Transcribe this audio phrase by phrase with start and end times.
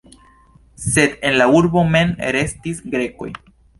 [0.93, 3.31] Sed en la urbo mem restis grekoj.